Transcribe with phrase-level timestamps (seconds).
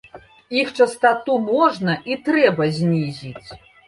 [0.59, 3.49] Іх частату можна і трэба знізіць.